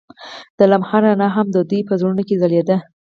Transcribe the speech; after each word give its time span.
د 0.57 0.59
لمحه 0.71 0.97
رڼا 1.03 1.27
هم 1.35 1.47
د 1.51 1.57
دوی 1.69 1.81
په 1.89 1.93
زړونو 1.99 2.21
کې 2.27 2.39
ځلېده. 2.41 2.77